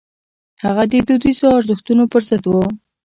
[0.63, 2.53] هغه د دودیزو ارزښتونو پر ضد و.